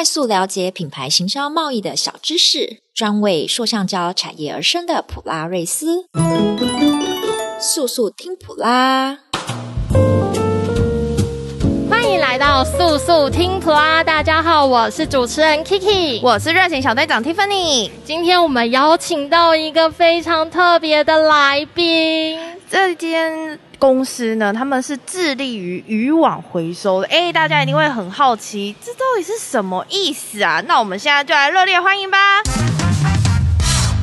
[0.00, 6.06] 快速了解品牌行销贸易的小知识，专为塑橡胶产业而生的普拉瑞斯，
[7.60, 9.18] 速速听普拉。
[11.90, 17.90] 欢迎来到速速听普拉，大家好，我是主持人 Kiki，我是热情小队长 Tiffany。
[18.02, 22.40] 今天我们邀请到一个非常特别的来宾，
[22.70, 23.60] 这间。
[23.80, 27.08] 公司呢，他们是致力于渔网回收的。
[27.08, 30.62] 哎，大家一定会很好奇，这到底是什么意思啊？
[30.68, 32.18] 那我们现在就来热烈欢迎吧，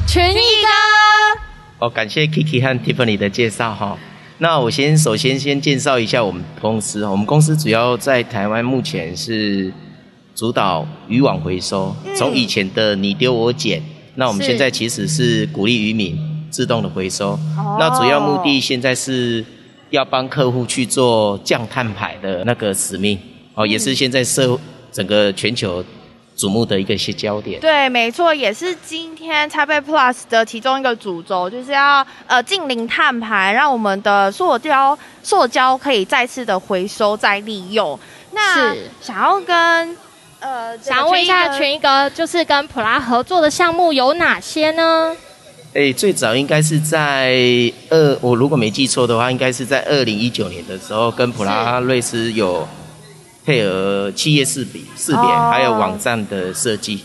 [0.07, 1.85] 群益哥。
[1.85, 3.95] 哦，感谢 Kiki 和 Tiffany 的介绍哈。
[4.39, 7.05] 那我先首先先介绍一下我们公司。
[7.05, 9.71] 我们公司主要在台湾目前是
[10.33, 13.83] 主导渔网回收，从以前的你丢我捡，
[14.15, 16.17] 那我们现在其实是鼓励渔民
[16.49, 17.37] 自动的回收。
[17.77, 19.45] 那主要目的现在是。
[19.89, 23.19] 要帮客户去做降碳排的那个使命
[23.53, 24.57] 哦，也是现在社
[24.91, 25.83] 整个全球
[26.37, 27.59] 瞩目的一个一些焦点。
[27.59, 37.97] 对，没错，也是今天 XPET Plus 的其中一个主轴，就是要呃净零碳排，让我们的塑胶塑胶可以再次的回收再利用。
[38.31, 39.97] 那想要跟
[40.39, 45.15] 呃想要问一下群一哥，就是跟普拉合作的项目有哪些呢？
[45.73, 47.31] 哎，最早应该是在
[47.89, 52.67] 二，我如果没记错的话，应该是在二零一九年的时候，跟普拉瑞斯有
[53.45, 56.99] 配合企业识别、识别，还有网站的设计。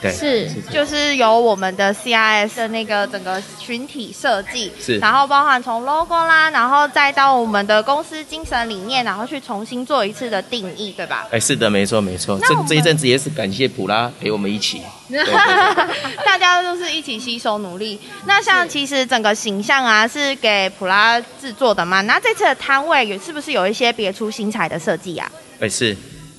[0.00, 11.26] 对，是，就是由我们的 CIS 的那个整个群体设计，是，然后包含从 logo 啦，然后再到我们的公司精神理念，然后去重新做一次的定义，对吧？
[11.32, 12.38] 哎，是的，没错，没错。
[12.40, 17.98] 这这一阵子也是感谢普拉陪我们一起， 对对对大家都是一起吸收努力。
[18.24, 22.00] 那像其实整个形象啊，是给普拉制作的嘛？
[22.02, 25.30] 那这次的摊位也是不是有一些别出心裁的设计啊？
[25.60, 25.96] 哎，是。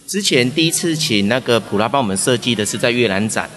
[0.09, 3.47] 之前第一次请那个普拉帮我们设计的是在越南展，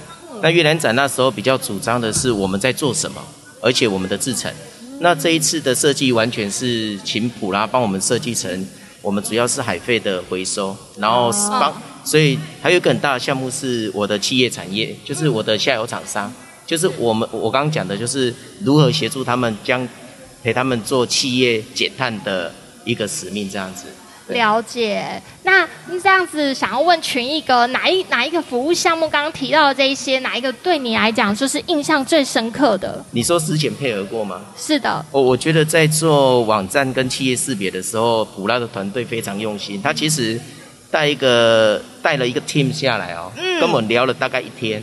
[0.42, 3.22] 那越南展那时候比较主张的是我们在做什么，
[3.62, 4.52] 而且我们的制成。
[5.00, 8.68] 那这一次的设计完全是请普拉帮我们设计成，
[9.00, 11.72] 我们主要是海废的回收，然后帮，
[12.04, 16.30] 所以还有一个很大的项目是我的企业产业，就是我的下游厂商，
[16.66, 19.88] 就是我们我刚刚讲的就是如何协助他们将
[20.42, 22.52] 陪他们做企业减碳的
[22.84, 23.84] 一个使命这样子。
[24.32, 25.68] 了解，那
[26.02, 33.04] 这样子想要问群益哥，哪一哪一个服务项目刚刚提到的这一些，哪一个对你来讲就是印象最深刻的？
[33.12, 34.40] 你说之前配合过吗？
[34.56, 40.40] 是的，我我觉得在做网站跟企业识别的时候，普拉的团队非常用心，他其实
[40.90, 44.82] 带一个带了一个 team 下来哦，嗯，跟我们聊了大概一天，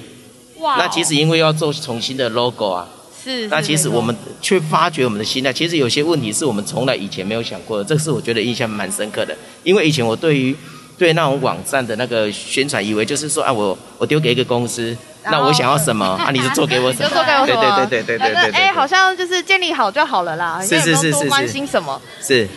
[0.59, 2.89] 哇，那其实因为要做重新的 logo 啊。
[3.23, 9.35] 是，那其实我们去发掘我们的心态，其实有些问题是我们从来以前没有想过的，这个是我觉得印象蛮深刻的。
[9.63, 10.55] 因为以前我对于
[10.97, 16.05] 对那种网站的那个宣传，以为就是说啊，我我丢给一个公司，那我想要什么？
[16.19, 22.01] 啊，你是做给我什么，就做给我什么，对对对对对对对，哎，好像就是建立好就好了啦，是是是是关心什么。
[22.21, 22.47] 是。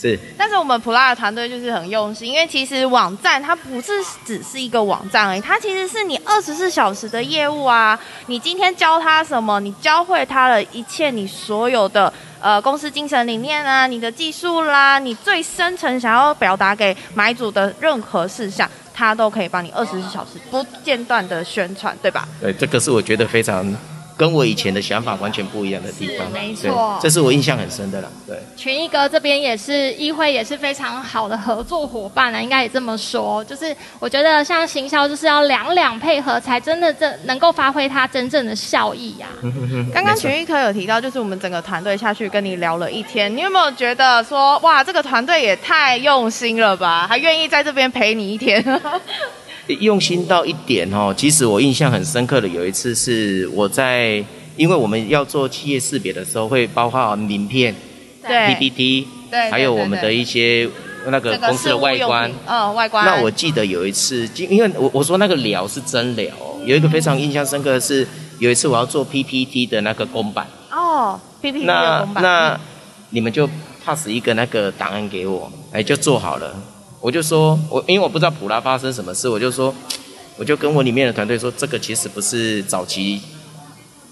[0.00, 3.92] 是，但是我们普拉的团队就是很用心，因为其实网站它不是
[4.24, 7.98] 只是一个网站而已，它其实是你二十四小时的业务啊。
[8.26, 22.28] 你今天教他什么，你教会他的一切，你所有的呃公司精神理念啊，你的技术啦，你最深层想要表达给买主的任何事项，他都可以帮你二十四小时不间断的宣传，对吧？
[22.40, 23.66] 对，这个是我觉得非常。
[24.18, 28.10] 跟我以前的想法完全不一样的地方，没错，这是我印象很深的了。
[28.26, 33.44] 对，群益哥这边也是议会也是非常好的合作伙伴啊，应该也这么说。
[33.44, 39.46] 就是我觉得像行销就是要两两配合，才真的这能够发挥它真正的效益呀、啊。
[39.94, 48.62] 刚刚群益哥有提到，就是我们整个团队下去跟你聊了一天，你有没有觉得说，哇，这个团队也太用心了吧，还愿意在这边陪你一天？
[49.74, 54.24] 用心到一点哦，其实我印象很深刻的有一次是我在，
[54.56, 57.74] 因为我们要做企业识别的时候，会包括名片、
[58.26, 60.68] 对 PPT，对，还有我们的一些
[61.06, 63.04] 那个公司的外观，哦，外观。
[63.04, 68.06] 那我记得有一次，因为我我说那个聊是真聊，有一个非常印象深刻的是，
[68.38, 72.60] 有一次我要做 PPT 的那个公版，哦，PPT 的公版，那那
[73.10, 73.48] 你们就
[73.84, 76.54] pass 一个那个档案给我，哎，就做好了。
[77.00, 79.72] 我就说，我因为我不知道普拉发生什么事，我就说，
[80.36, 83.20] 我就跟我里面的团队说，这个其实不是早期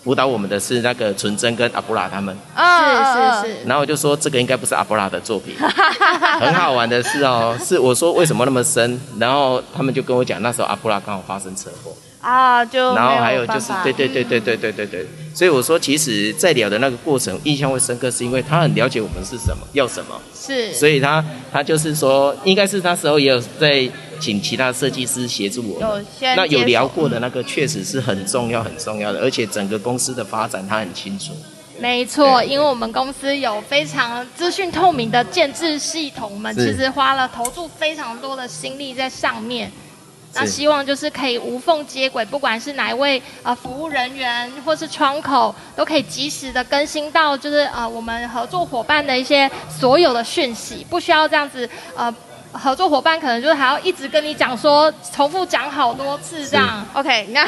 [0.04, 5.56] 辅导我们的是那个纯真跟阿布拉他们，是是是，然后我就说这个应该不是阿布拉的作品，
[6.38, 11.92] 很好玩的是哦，是我说为什么那么深，然后他们就跟我讲那时候阿布拉刚好发生车祸。
[12.26, 23.88] 啊，就然后还有就是，对对对对对对对对，所以我说，其实，在聊的那个过程，印象会深刻，是因为他很了解我们是什么，要什么，是，所以他他就是说，应该是那时候也有在
[24.18, 25.88] 请其他设计师协助我们。
[25.88, 31.32] 有那有聊过的那个确实是很重要很重要的，而且整个公司的发展他很清楚。
[31.78, 39.70] 没错，因为我们公司有非常资讯透明的建制系统，我们其实花了投注非常多的心力在上面。
[40.36, 52.14] 那希望就是可以无缝接轨，不管是哪一位呃服务人员或是窗口，都可以及时的更新到就是呃我们合作伙伴的一些所有的讯息，不需要这样子呃。
[52.52, 56.86] 合作伙伴可能就是还要一直跟你讲说，重复讲好多次这样。
[56.94, 57.46] OK，那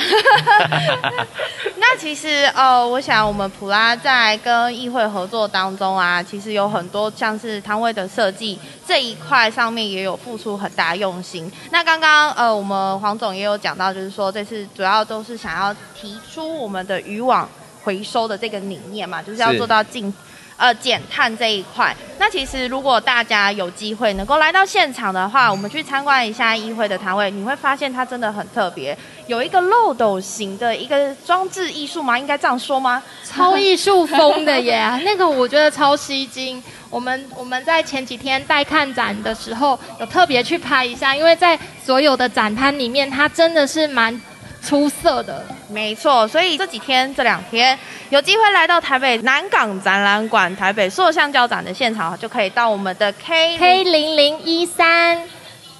[1.76, 11.50] 那其实呃，我想我们普拉在跟议会合作当中啊，其实有很多像是摊位的设计这一块上面也有付出很大用心。
[11.70, 17.48] 那刚刚呃，我们黄总也有讲到，就是说这次主要都是想要提出我们的渔网
[17.82, 20.12] 回收的这个理念嘛，就是要做到尽。
[20.58, 32.18] 呃，减碳这一块，那其实如果大家有机会能够来到现场的话，我们去参观一下议会的摊位，你会发现它真的很特别，有一个漏斗型的一个装置艺术吗？
[32.18, 33.00] 应该这样说吗？
[33.24, 36.60] 超艺术风的耶， 那个我觉得超吸睛。
[36.90, 41.56] 我们我们在前几天带看展的时候，有特别去拍一下，因为在
[41.86, 44.20] 所有的展摊里面，它真的是蛮。
[44.60, 46.26] 出色的，没错。
[46.26, 47.78] 所以这几天、这两天
[48.10, 55.22] 有机会来到台北南港展览馆、台北塑橡胶展的现场，就可以到我们的 K K 零零一三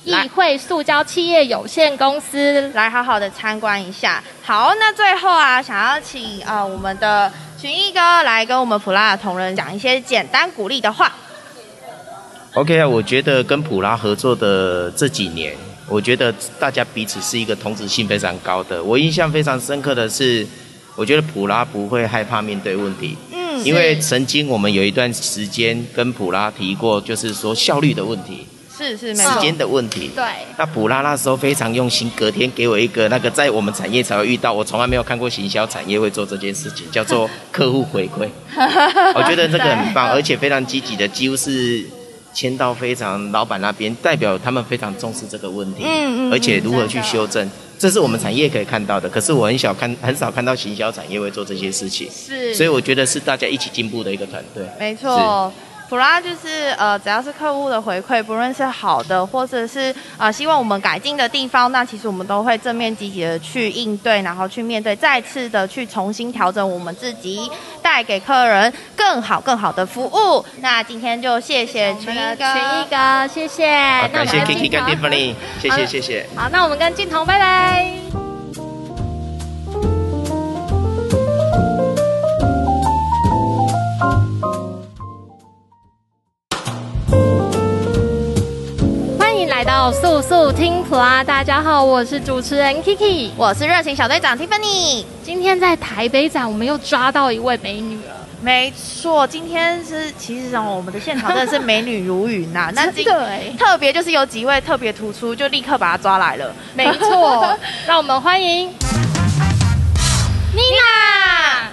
[0.05, 4.23] 议会塑胶企业有限公司来好好的参观一下。
[4.43, 7.31] 好，那最后啊，想要请啊、呃、我们的
[7.61, 11.13] 群艺哥来跟我们普拉的同仁讲一些简单鼓励的话。
[12.55, 15.57] OK 啊，我觉得跟普拉合作的这几年。
[15.89, 18.83] 我觉得大家彼此是一个同质性非常高的。
[18.85, 20.47] 我印象非常深刻的是，
[20.95, 23.17] 我觉得普拉不会害怕面对问题。
[23.33, 28.47] 嗯，因为曾经我们有一段时间跟普拉提过，就是说效率的问题，
[28.77, 30.11] 是是时间的问题。
[30.15, 30.25] 对。
[30.59, 38.29] 那普拉那时候非常用心，隔天给我一个那个在我们产业才会遇到，我从来没有看过行销产业会做这件事情，叫做客户回馈。
[39.17, 41.83] 我觉得这个很棒，而且非常积极的，几乎是。
[42.39, 49.09] 签到非常老板那边，代表他们非常重视这个问题，嗯嗯，而且如何去修正，这是我们产业可以看到的。
[49.09, 55.53] 可是我很少看，很少看到行销产业会做这些事情，是，所以我觉得是大家一起进步的一个团队，没错。
[55.89, 67.51] 普拉就是呃，只要是客户的回馈，不论是好的，或者是呃希望我们改进的地方，那其实我们都会正面积极的去应对，然后去面对，再次的去重新调整我们自己，
[67.81, 70.45] 带给客人更好更好的服务。
[70.61, 73.67] 那今天就谢谢群一哥，群一哥，谢谢。
[74.03, 76.27] 好，感谢 Kiki 跟 Tiffany，谢谢谢谢。
[76.37, 77.98] 好，那我们跟镜头拜拜。
[89.93, 95.03] 速速听普拉，大家好，我是主持人 Kiki，我是热情小队长 Tiffany。
[95.23, 98.15] 今天在台北展，我们又抓到一位美女了。
[98.43, 102.73] 没错，今天是其实上我们的现场真的是美女如云呐、啊。
[102.77, 106.55] 那今对，特别就是有几位特别突出，就立刻把她抓来了。
[106.75, 107.57] 没错，
[107.89, 108.71] 让我们欢迎
[110.55, 111.69] Nina。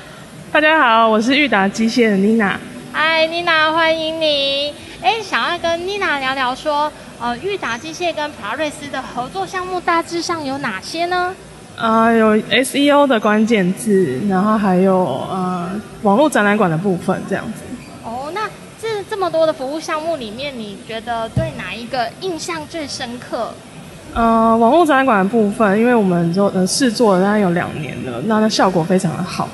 [0.53, 2.55] 大家好，我是裕达机械的 Nina。
[2.93, 4.73] 嗨，Nina，欢迎你。
[5.01, 6.89] 哎，想要跟 Nina 聊聊说。
[7.19, 11.33] 呃，裕达机械跟普拉瑞斯的合作项目大致上有哪些呢？
[11.77, 14.97] 呃，有 SEO 的关键字，然后还有
[15.29, 15.69] 呃
[16.03, 17.61] 网络展览馆的部分这样子。
[18.03, 18.47] 哦，那
[18.81, 23.53] 这这么多的服务项目里面，你觉得对哪一个印象最深刻？
[24.13, 29.49] 呃，网络展览馆的部分，因为我们做呃试做了大概有两年了，那那效果非常的好。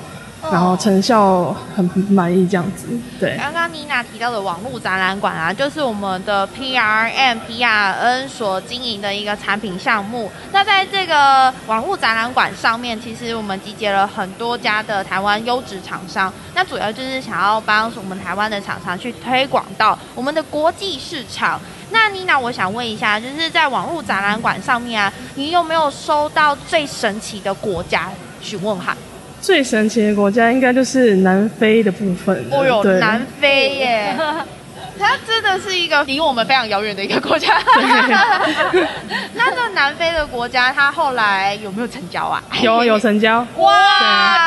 [0.52, 2.88] 然后成效很满意，这样子。
[3.20, 10.30] 对，刚刚妮娜提到的网络展览馆啊，就是我们的 PRM PRN 所经营的一个产品项目。
[10.52, 16.32] 那在这个网络展览馆上面，其实我们集结了很多家的台湾优质厂商。
[16.54, 21.58] 那主要就是想要帮我们台湾的厂商去推广到我们的国际市场。
[21.92, 28.10] 那妮娜，我想问一下，就是在网络展览馆上面啊，你有没有收到最神奇的国家
[28.42, 28.98] 询问函？
[29.42, 32.46] 最神奇的国家应该就是南非的部分。
[32.52, 34.16] 哦哟，南非耶，
[35.00, 37.60] 它真的是一个离我们非常遥远的一个国家。
[39.34, 42.42] 那个南非的国家，它后来有没有成交啊？
[42.62, 43.46] 有，有成交。
[43.58, 44.41] 哇，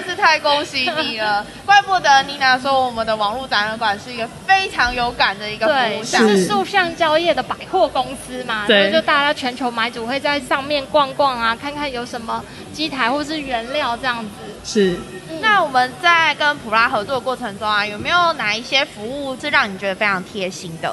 [0.00, 6.26] 的是太恭喜你了， 怪不得妮娜说我们的网络展览馆是一个非常有感的一个服务项。
[6.26, 8.64] 是塑橡胶业的百货公司嘛？
[8.66, 12.42] 对，就大家全球买主会在上面逛逛啊，看看有什么。
[12.72, 14.30] 机台或是原料这样子
[14.64, 14.96] 是。
[15.42, 20.90] 那我们在跟普拉合作的过程中啊，有没有哪一些服务是让你觉得非常贴心的？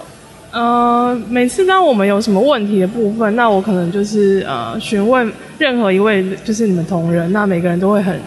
[0.51, 8.19] 呃，每次当我们有什么问题的部分，那我可能就是呃询问任何一位就是你们同仁，那每个人都会很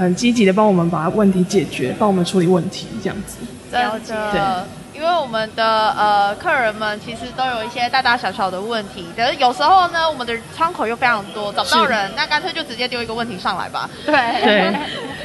[0.00, 3.36] 很积极的帮我们把问题解决，帮我们处理问题这样子。
[3.70, 4.14] 了解。
[4.32, 4.40] 对，
[4.98, 13.90] 因为我们的呃客人们其实都有一些大大小小的问题，可是有时候呢，我们的窗口又非常多，找不到人，那干脆就直接丢一个问题上来吧。
[14.06, 14.74] 对 对。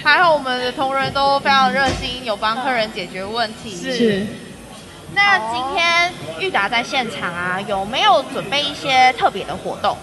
[0.04, 3.72] 还好我们的同仁都非常热心，有帮客人解决问题。
[3.72, 3.94] 是。
[3.94, 4.28] 是
[5.16, 9.96] 那今天玉达在现场啊，有没有准备一些特别的活动？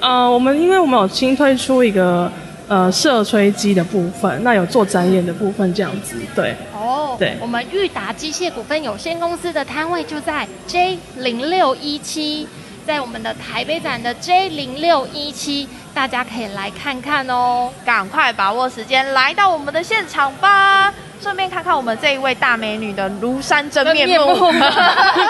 [0.00, 2.30] 呃，我们因为我们有新推出一个
[2.70, 6.54] 呃射吹机的部分，那有做展演的部分这样子，对。
[6.72, 12.46] 哦，对，我们裕达机械股份有限公司的摊位就在 J 零六一七，
[12.86, 20.94] 在我们的台北展的 J 零六一七，大家可以来看看哦，赶快把握时间来到我们的现场吧。
[21.20, 24.50] 顺便看看我们这一位大美女的庐山真面目。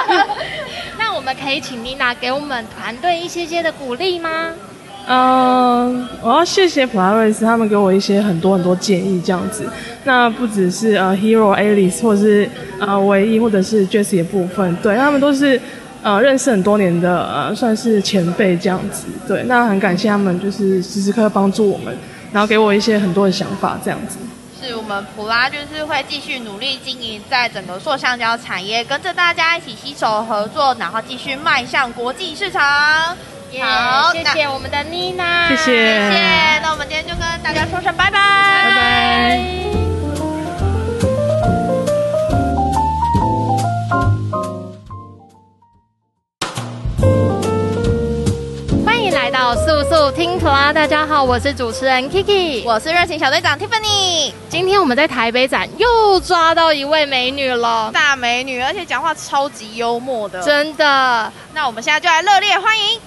[0.98, 4.52] 那我们可以请妮娜给我们团队一些些的鼓励吗？
[5.06, 9.68] 嗯、我要谢谢普拉瑞斯，他们给我一些很多很多建议，这样子。
[10.04, 15.60] 那不只是呃，Hero Alice，或者是呃，唯一，或者是 Jessie 的部分，对，他们都是
[16.02, 19.06] 呃认识很多年的呃，算是前辈这样子。
[19.26, 21.96] 对，那很感谢他们，就是时时刻刻帮助我们，
[22.32, 24.18] 然后给我一些很多的想法，这样子。
[24.62, 32.62] 是我们普拉就是会继续努力经营在整个塑橡胶产业，跟着大家一起携手合作，然后继续迈向国际市场。
[33.58, 36.58] 好，谢谢我们的妮娜，谢谢，谢谢。
[36.62, 39.40] 那我们今天就跟大家说声拜拜，拜拜。
[49.52, 54.32] 速速听普拉，大家好，我是主持人 Kiki，我是热情小队长 Tiffany。
[54.48, 61.32] 今天我们在台北展又抓到一位美女了，大美女，而且讲话超级幽默的，真的。
[61.52, 63.00] 那我们现在就来热烈欢迎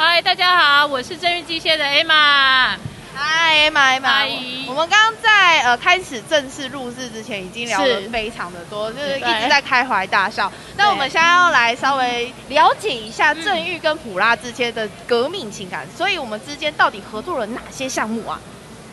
[0.00, 2.76] 嗨，大家好，我是正裕机械的 Emma。
[3.16, 10.52] 嗨，Emma，Emma，我们刚刚在呃开始正式录制之前，已经聊了非常的多，是就是一直在开怀大笑。
[10.76, 18.40] 那我们现在要来稍微了解一下正玉跟普拉之间的革命情感，所以我们之间到底合作了哪些项目啊？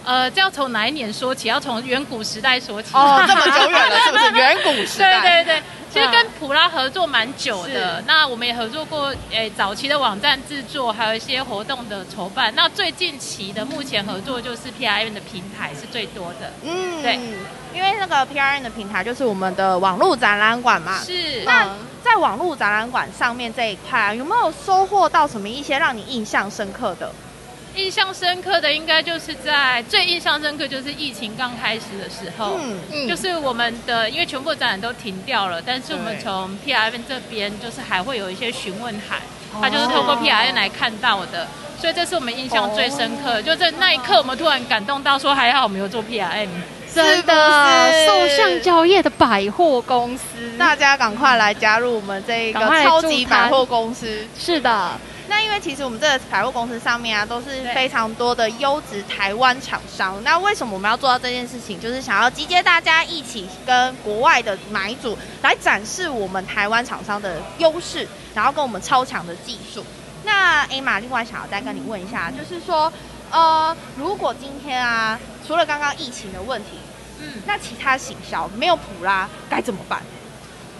[0.05, 1.47] 呃，这要从哪一年说起？
[1.47, 2.89] 要从远古时代说起。
[2.93, 4.31] 哦，这么久远了， 是不是？
[4.31, 5.21] 远古时代。
[5.21, 5.63] 对对对。
[5.91, 12.53] 其实跟普拉合作蛮久的，那我们也合作过，诶、欸，早期的网站制作，还有一些活动的筹办。
[12.53, 16.51] 那最近期的目前合作就是 P R N 的平台是最多的。
[16.63, 17.17] 嗯，对，
[17.73, 20.99] 因为那个 P R N 的平台就是我们的网络展览馆嘛。
[21.01, 21.43] 是。
[21.45, 21.69] 那
[22.03, 27.09] 在网络展览馆上面这一块，有没有收获到什么一些让你印象深刻的？
[27.75, 32.79] 印象深刻的应该就是在最印象深刻就是疫情刚开始的时候，嗯。
[32.91, 39.19] 嗯，就是我们的因为全部展览都停掉了，但是我们从 PRM 这边就是还会有一些询问函，
[39.61, 41.47] 他就是透过 PRM 来看到的，
[41.79, 43.41] 所以这是我们印象最深刻。
[43.41, 46.47] 就在那一刻，我们突然感动到说还好我们有做 PRM，
[46.93, 50.23] 真的，受橡胶业的百货公司，
[50.57, 54.91] 大家赶快来加入我们这一个超级百货公司，是的。
[55.27, 60.23] 那因为其实我们这个百货公司上面啊，都是非常多的优质台湾厂商。
[60.23, 61.79] 那为什么我们要做到这件事情？
[61.79, 69.83] 就是想要集结大家一起跟国外的买主来展示我们台湾厂商的优势，然后跟我们超强的技术。
[70.23, 72.91] 那 Emma，另外想要再跟你问一下，就是说，
[73.31, 76.79] 呃，如果今天啊，除了刚刚疫情的问题，
[77.19, 80.01] 嗯，那其他行销没有普拉该怎么办？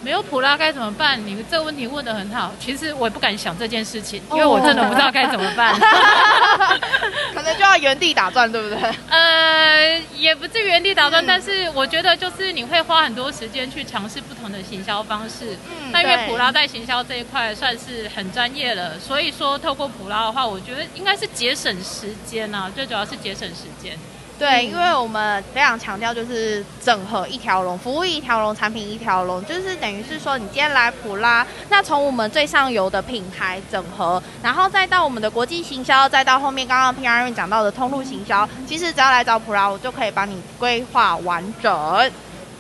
[0.05, 1.19] 没有普拉该怎么办？
[1.25, 2.53] 你这个问题问得很好。
[2.59, 5.73] 其实我也不敢想这件事情，因为我真的不知道该怎么办。
[7.33, 8.77] 可能就要原地打转，对不对？
[9.09, 15.57] 呃，也不是原地打转，嗯，但是我觉得就是你会花很多时间去尝试不同的行销方式。
[15.71, 23.97] 嗯，那因为普拉在行销这一块算是很专业了，所以说透过普拉的话，我觉得应该是节省时间啊，最主要是节省时间。
[24.37, 42.11] 对，因为我们非常强调就是整合一条龙，服务一条龙，产品一条龙，就是等于是说，你今天来普拉，那从我们最上游的品牌整合，然后再到我们的国际行销，再到后面刚刚 PRM 讲到的通路行销，其实只要来找普拉，我就可以帮你规划完整。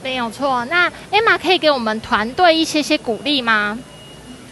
[0.01, 0.63] 没有错。
[0.65, 3.77] 那 Emma 可以给我们团队一些些鼓励吗？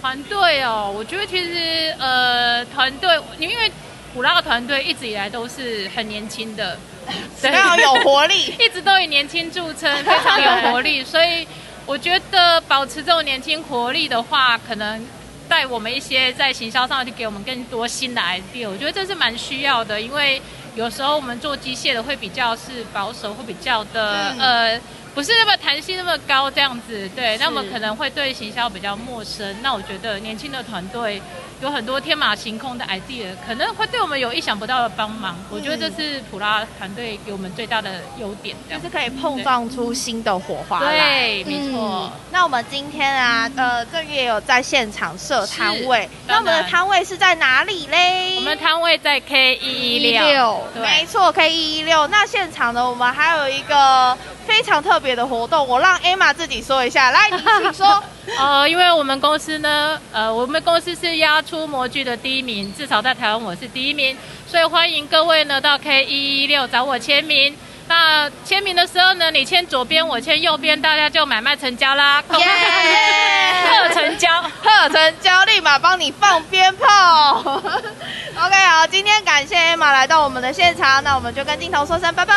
[0.02, 3.72] 团队哦，我觉得其实呃，团队，因为
[4.14, 6.78] 普拉的团队一直以来都是很年轻的。
[7.36, 11.04] 非常有活力， 一直都以年轻著称，非常有活力。
[11.04, 11.46] 所以
[11.86, 15.06] 我觉得保持这种年轻活力的话，可能
[15.50, 18.70] 带我们一些在行销上就给我们更多新的 idea。
[18.70, 20.42] 我觉得这是蛮需要的，因为
[20.76, 24.80] 有时候我们做机械的会比较是保守，会比较的呃
[25.14, 29.56] 不是那么弹性那么高这样子，对，那我们可能会对行销比较陌生。
[29.62, 31.22] 那我觉得年轻的团队
[31.62, 35.36] 有很多天马行空的 idea，可能会对我们有意想不到的帮忙。
[35.40, 40.80] 嗯、我觉得这是普拉团队给我们最大的优点，就是可以碰撞出新的火花。
[40.80, 42.12] 对，没错、嗯。
[42.32, 46.10] 那我们今天啊，呃，这个也有在现场设摊位。
[46.28, 48.36] 那我们的摊位是在哪里嘞？
[48.38, 52.08] 我们摊位在 K 一一六，没错，K 一一六。
[52.08, 54.18] 那现场呢，我们还有一个。
[54.44, 57.12] 非常特别的活动，我让 Emma 自己说一下。
[57.12, 58.04] 来，你请说。
[58.40, 67.56] 呃，因为我们公司呢，呃，我们公司是压出模具的第一名，至少在台湾我是第一名，所以欢迎各位呢到 K 一一六找我签名。
[67.86, 72.24] 那签名的时候呢，你签左边，我签右边，大家就买卖成交啦！
[72.38, 72.46] 耶，
[73.68, 77.42] 贺成交，贺成交，立马帮你放鞭炮。
[77.42, 82.34] OK，好，今天感谢 Emma 来到我们的现场，那我们就跟镜头说声拜拜，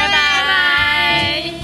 [0.00, 0.87] 拜拜。
[1.18, 1.58] Bye.